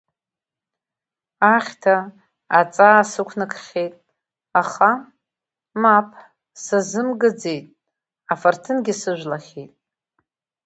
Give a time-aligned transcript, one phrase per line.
[1.55, 1.95] Ахьҭа,
[2.59, 3.95] аҵаа сықәнакхьеит,
[4.61, 4.91] аха,
[5.81, 6.07] мап,
[6.63, 7.65] сазымгаӡеит,
[8.31, 9.73] афырҭынгьы сыжәлахьеит.